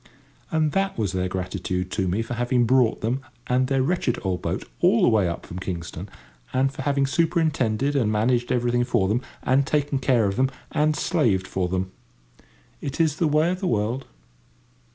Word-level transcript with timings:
And 0.49 0.71
that 0.71 0.97
was 0.97 1.11
their 1.11 1.27
gratitude 1.29 1.91
to 1.91 2.07
me 2.07 2.23
for 2.23 2.33
having 2.33 2.65
brought 2.65 3.01
them 3.01 3.21
and 3.45 3.67
their 3.67 3.83
wretched 3.83 4.17
old 4.23 4.41
boat 4.41 4.67
all 4.79 5.03
the 5.03 5.07
way 5.09 5.27
up 5.29 5.45
from 5.45 5.59
Kingston, 5.59 6.09
and 6.51 6.73
for 6.73 6.81
having 6.81 7.05
superintended 7.05 7.95
and 7.95 8.11
managed 8.11 8.51
everything 8.51 8.83
for 8.83 9.07
them, 9.07 9.21
and 9.43 9.67
taken 9.67 9.99
care 9.99 10.25
of 10.25 10.37
them, 10.37 10.49
and 10.71 10.95
slaved 10.95 11.45
for 11.45 11.69
them. 11.69 11.91
It 12.81 12.99
is 12.99 13.17
the 13.17 13.27
way 13.27 13.51
of 13.51 13.59
the 13.59 13.67
world. 13.67 14.07